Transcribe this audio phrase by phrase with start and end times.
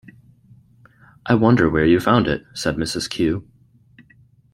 [1.27, 3.07] "I wonder where you found it," said Mrs.
[3.07, 3.47] Q.